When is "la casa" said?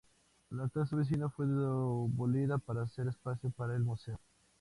0.49-0.95